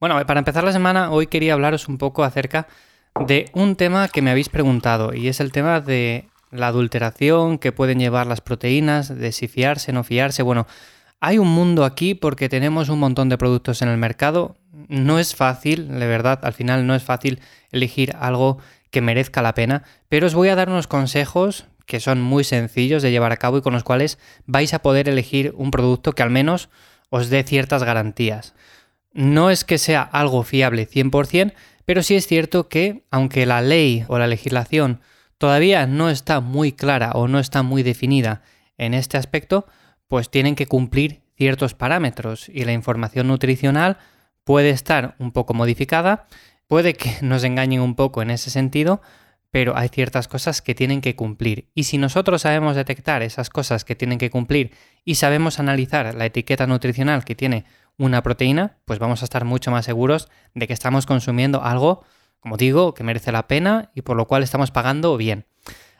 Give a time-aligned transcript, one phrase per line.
[0.00, 2.68] Bueno, para empezar la semana, hoy quería hablaros un poco acerca
[3.26, 7.72] de un tema que me habéis preguntado y es el tema de la adulteración que
[7.72, 10.44] pueden llevar las proteínas, de si fiarse, no fiarse.
[10.44, 10.68] Bueno,
[11.18, 14.56] hay un mundo aquí porque tenemos un montón de productos en el mercado.
[14.86, 17.40] No es fácil, de verdad, al final no es fácil
[17.72, 18.58] elegir algo
[18.92, 23.02] que merezca la pena, pero os voy a dar unos consejos que son muy sencillos
[23.02, 26.22] de llevar a cabo y con los cuales vais a poder elegir un producto que
[26.22, 26.68] al menos
[27.10, 28.54] os dé ciertas garantías.
[29.12, 31.54] No es que sea algo fiable 100%,
[31.84, 35.00] pero sí es cierto que, aunque la ley o la legislación
[35.38, 38.42] todavía no está muy clara o no está muy definida
[38.76, 39.66] en este aspecto,
[40.08, 43.98] pues tienen que cumplir ciertos parámetros y la información nutricional
[44.44, 46.26] puede estar un poco modificada,
[46.66, 49.00] puede que nos engañen un poco en ese sentido,
[49.50, 51.70] pero hay ciertas cosas que tienen que cumplir.
[51.74, 54.72] Y si nosotros sabemos detectar esas cosas que tienen que cumplir
[55.04, 57.64] y sabemos analizar la etiqueta nutricional que tiene
[57.98, 62.04] una proteína, pues vamos a estar mucho más seguros de que estamos consumiendo algo,
[62.40, 65.46] como digo, que merece la pena y por lo cual estamos pagando bien.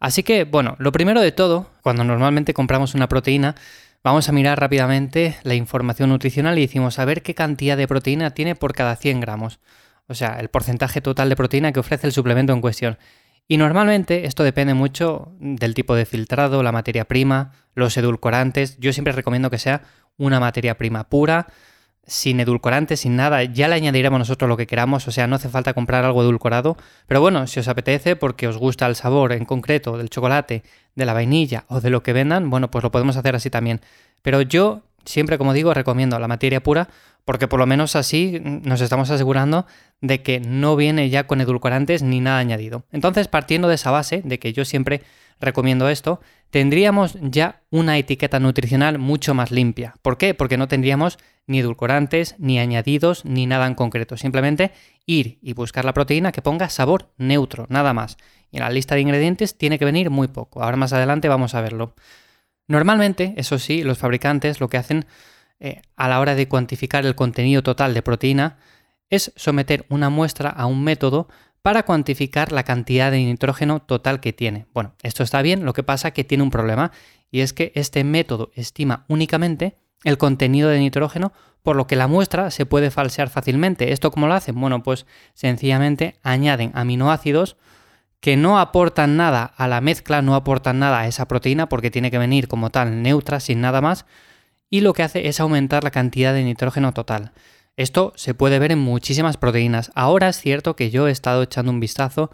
[0.00, 3.54] Así que, bueno, lo primero de todo, cuando normalmente compramos una proteína,
[4.02, 8.32] vamos a mirar rápidamente la información nutricional y decimos a ver qué cantidad de proteína
[8.32, 9.60] tiene por cada 100 gramos.
[10.08, 12.98] O sea, el porcentaje total de proteína que ofrece el suplemento en cuestión.
[13.46, 18.78] Y normalmente esto depende mucho del tipo de filtrado, la materia prima, los edulcorantes.
[18.78, 19.82] Yo siempre recomiendo que sea
[20.16, 21.46] una materia prima pura,
[22.12, 25.48] sin edulcorantes, sin nada, ya le añadiremos nosotros lo que queramos, o sea, no hace
[25.48, 29.46] falta comprar algo edulcorado, pero bueno, si os apetece porque os gusta el sabor en
[29.46, 30.62] concreto del chocolate,
[30.94, 33.80] de la vainilla o de lo que vendan, bueno, pues lo podemos hacer así también.
[34.20, 36.88] Pero yo siempre, como digo, recomiendo la materia pura
[37.24, 39.66] porque por lo menos así nos estamos asegurando
[40.00, 42.84] de que no viene ya con edulcorantes ni nada añadido.
[42.90, 45.02] Entonces, partiendo de esa base, de que yo siempre
[45.40, 49.94] recomiendo esto, tendríamos ya una etiqueta nutricional mucho más limpia.
[50.02, 50.34] ¿Por qué?
[50.34, 54.16] Porque no tendríamos ni edulcorantes, ni añadidos, ni nada en concreto.
[54.16, 54.72] Simplemente
[55.06, 58.16] ir y buscar la proteína que ponga sabor neutro, nada más.
[58.50, 60.62] Y en la lista de ingredientes tiene que venir muy poco.
[60.62, 61.94] Ahora más adelante vamos a verlo.
[62.72, 65.04] Normalmente, eso sí, los fabricantes lo que hacen
[65.60, 68.56] eh, a la hora de cuantificar el contenido total de proteína
[69.10, 71.28] es someter una muestra a un método
[71.60, 74.64] para cuantificar la cantidad de nitrógeno total que tiene.
[74.72, 76.92] Bueno, esto está bien, lo que pasa es que tiene un problema
[77.30, 82.08] y es que este método estima únicamente el contenido de nitrógeno, por lo que la
[82.08, 83.92] muestra se puede falsear fácilmente.
[83.92, 84.58] ¿Esto cómo lo hacen?
[84.58, 85.04] Bueno, pues
[85.34, 87.58] sencillamente añaden aminoácidos
[88.22, 92.12] que no aportan nada a la mezcla, no aportan nada a esa proteína porque tiene
[92.12, 94.06] que venir como tal neutra, sin nada más,
[94.70, 97.32] y lo que hace es aumentar la cantidad de nitrógeno total.
[97.76, 99.90] Esto se puede ver en muchísimas proteínas.
[99.96, 102.30] Ahora es cierto que yo he estado echando un vistazo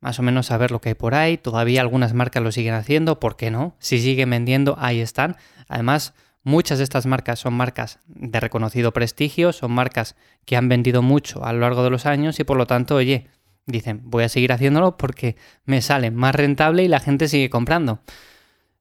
[0.00, 1.38] más o menos a ver lo que hay por ahí.
[1.38, 3.74] Todavía algunas marcas lo siguen haciendo, ¿por qué no?
[3.80, 5.36] Si siguen vendiendo, ahí están.
[5.68, 6.14] Además,
[6.44, 11.44] Muchas de estas marcas son marcas de reconocido prestigio, son marcas que han vendido mucho
[11.44, 13.28] a lo largo de los años y por lo tanto, oye,
[13.66, 18.00] dicen, voy a seguir haciéndolo porque me sale más rentable y la gente sigue comprando.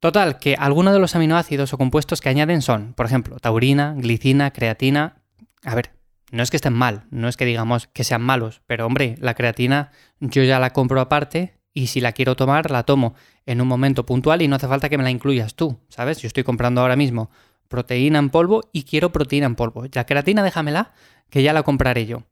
[0.00, 4.52] Total, que algunos de los aminoácidos o compuestos que añaden son, por ejemplo, taurina, glicina,
[4.52, 5.22] creatina.
[5.64, 5.92] A ver,
[6.30, 9.34] no es que estén mal, no es que digamos que sean malos, pero hombre, la
[9.34, 13.14] creatina yo ya la compro aparte y si la quiero tomar, la tomo
[13.46, 16.20] en un momento puntual y no hace falta que me la incluyas tú, ¿sabes?
[16.20, 17.30] Yo estoy comprando ahora mismo
[17.68, 19.84] proteína en polvo y quiero proteína en polvo.
[19.92, 20.92] La creatina déjamela,
[21.30, 22.22] que ya la compraré yo.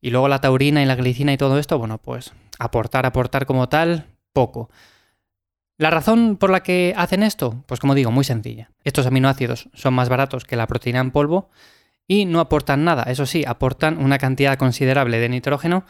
[0.00, 3.68] Y luego la taurina y la glicina y todo esto, bueno, pues aportar, aportar como
[3.68, 4.70] tal, poco.
[5.76, 7.62] ¿La razón por la que hacen esto?
[7.66, 8.70] Pues como digo, muy sencilla.
[8.82, 11.50] Estos aminoácidos son más baratos que la proteína en polvo
[12.06, 13.04] y no aportan nada.
[13.04, 15.84] Eso sí, aportan una cantidad considerable de nitrógeno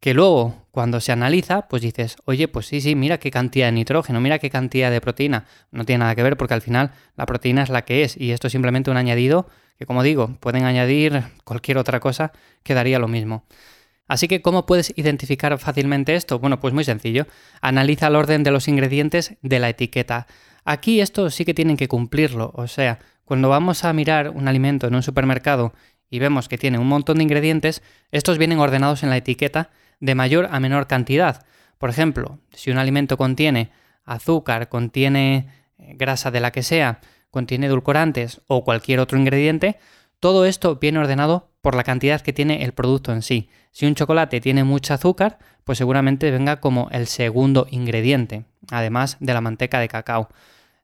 [0.00, 3.72] que luego cuando se analiza, pues dices, oye, pues sí, sí, mira qué cantidad de
[3.72, 5.46] nitrógeno, mira qué cantidad de proteína.
[5.72, 8.30] No tiene nada que ver porque al final la proteína es la que es y
[8.30, 12.32] esto es simplemente un añadido que, como digo, pueden añadir cualquier otra cosa
[12.62, 13.44] que daría lo mismo.
[14.06, 16.38] Así que, ¿cómo puedes identificar fácilmente esto?
[16.38, 17.26] Bueno, pues muy sencillo.
[17.60, 20.26] Analiza el orden de los ingredientes de la etiqueta.
[20.64, 22.52] Aquí esto sí que tienen que cumplirlo.
[22.54, 25.74] O sea, cuando vamos a mirar un alimento en un supermercado
[26.08, 30.14] y vemos que tiene un montón de ingredientes, estos vienen ordenados en la etiqueta de
[30.14, 31.44] mayor a menor cantidad.
[31.78, 33.70] Por ejemplo, si un alimento contiene
[34.04, 35.48] azúcar, contiene
[35.78, 37.00] eh, grasa de la que sea,
[37.30, 39.78] contiene edulcorantes o cualquier otro ingrediente,
[40.20, 43.48] todo esto viene ordenado por la cantidad que tiene el producto en sí.
[43.70, 49.34] Si un chocolate tiene mucho azúcar, pues seguramente venga como el segundo ingrediente, además de
[49.34, 50.28] la manteca de cacao.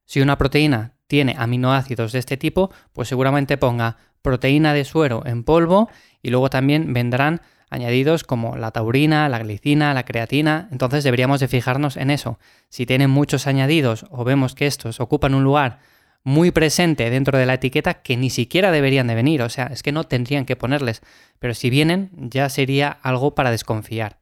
[0.05, 5.45] Si una proteína tiene aminoácidos de este tipo, pues seguramente ponga proteína de suero en
[5.45, 5.89] polvo
[6.23, 7.41] y luego también vendrán
[7.75, 12.39] añadidos como la taurina, la glicina, la creatina, entonces deberíamos de fijarnos en eso.
[12.69, 15.81] Si tienen muchos añadidos o vemos que estos ocupan un lugar
[16.23, 19.83] muy presente dentro de la etiqueta que ni siquiera deberían de venir, o sea, es
[19.83, 21.03] que no tendrían que ponerles,
[21.39, 24.17] pero si vienen ya sería algo para desconfiar.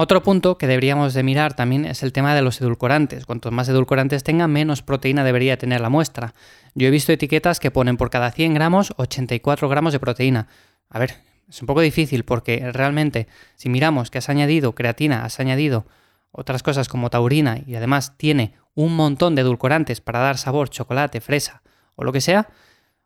[0.00, 3.26] Otro punto que deberíamos de mirar también es el tema de los edulcorantes.
[3.26, 6.34] Cuantos más edulcorantes tenga, menos proteína debería tener la muestra.
[6.76, 10.46] Yo he visto etiquetas que ponen por cada 100 gramos 84 gramos de proteína.
[10.88, 11.16] A ver,
[11.48, 15.86] es un poco difícil porque realmente si miramos que has añadido creatina, has añadido
[16.30, 21.20] otras cosas como taurina y además tiene un montón de edulcorantes para dar sabor, chocolate,
[21.20, 21.62] fresa
[21.96, 22.48] o lo que sea,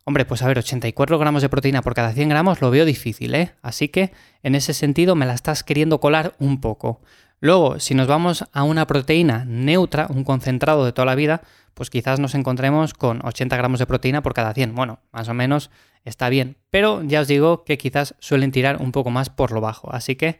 [0.05, 3.35] hombre, pues a ver, 84 gramos de proteína por cada 100 gramos lo veo difícil,
[3.35, 3.53] ¿eh?
[3.63, 4.13] Así que
[4.43, 7.01] en ese sentido me la estás queriendo colar un poco.
[7.41, 11.43] Luego, si nos vamos a una proteína neutra, un concentrado de toda la vida,
[11.75, 14.75] pues quizás nos encontremos con 80 gramos de proteína por cada 100.
[14.75, 15.71] Bueno, más o menos
[16.05, 19.61] está bien, pero ya os digo que quizás suelen tirar un poco más por lo
[19.61, 19.93] bajo.
[19.93, 20.39] Así que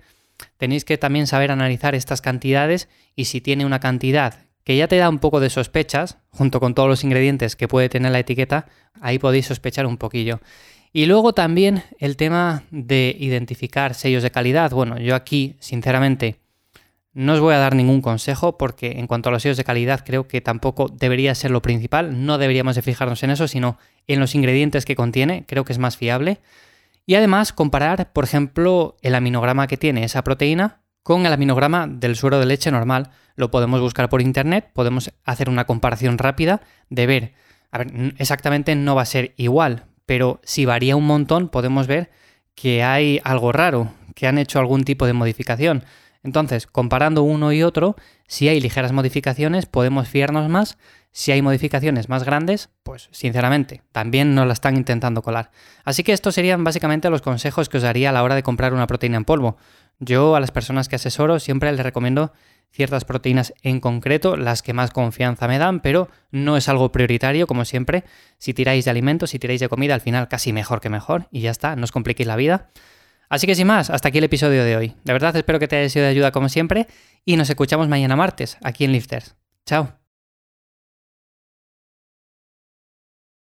[0.57, 4.97] tenéis que también saber analizar estas cantidades y si tiene una cantidad que ya te
[4.97, 8.67] da un poco de sospechas, junto con todos los ingredientes que puede tener la etiqueta,
[9.01, 10.41] ahí podéis sospechar un poquillo.
[10.93, 14.71] Y luego también el tema de identificar sellos de calidad.
[14.73, 16.42] Bueno, yo aquí, sinceramente,
[17.15, 20.05] no os voy a dar ningún consejo porque en cuanto a los sellos de calidad
[20.05, 24.21] creo que tampoco debería ser lo principal, no deberíamos de fijarnos en eso, sino en
[24.21, 26.41] los ingredientes que contiene, creo que es más fiable.
[27.05, 32.17] Y además comparar, por ejemplo, el aminograma que tiene esa proteína con el aminograma del
[32.17, 33.11] suero de leche normal.
[33.35, 36.61] Lo podemos buscar por internet, podemos hacer una comparación rápida
[36.91, 37.33] de ver,
[37.71, 42.11] a ver, exactamente no va a ser igual, pero si varía un montón podemos ver
[42.55, 45.85] que hay algo raro, que han hecho algún tipo de modificación.
[46.23, 47.97] Entonces, comparando uno y otro,
[48.27, 50.79] si hay ligeras modificaciones, podemos fiarnos más.
[51.11, 55.51] Si hay modificaciones más grandes, pues sinceramente, también nos la están intentando colar.
[55.85, 58.73] Así que estos serían básicamente los consejos que os daría a la hora de comprar
[58.73, 59.57] una proteína en polvo.
[59.99, 62.33] Yo a las personas que asesoro siempre les recomiendo
[62.71, 67.47] ciertas proteínas en concreto, las que más confianza me dan, pero no es algo prioritario,
[67.47, 68.05] como siempre.
[68.39, 71.41] Si tiráis de alimentos, si tiráis de comida, al final casi mejor que mejor, y
[71.41, 72.71] ya está, no os compliquéis la vida.
[73.33, 74.95] Así que sin más, hasta aquí el episodio de hoy.
[75.05, 76.87] De verdad espero que te haya sido de ayuda como siempre,
[77.25, 79.37] y nos escuchamos mañana martes, aquí en Lifters.
[79.65, 80.02] Chao.